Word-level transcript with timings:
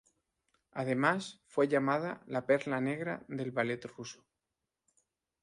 Además, 0.71 1.41
fue 1.45 1.67
llamada 1.67 2.23
"La 2.25 2.47
Perla 2.47 2.81
Negra 2.81 3.23
del 3.27 3.51
Ballet 3.51 3.85
Ruso. 3.85 4.25